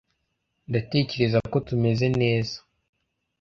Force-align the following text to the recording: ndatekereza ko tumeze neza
ndatekereza 0.69 1.37
ko 1.51 1.57
tumeze 1.67 2.07
neza 2.21 2.57